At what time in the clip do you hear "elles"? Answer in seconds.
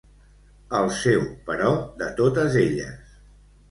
2.67-3.19